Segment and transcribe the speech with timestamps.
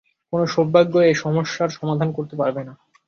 [0.33, 2.73] কোনো সৌভাগ্যই এই সমস্যার সমাধান করতে পারবে না।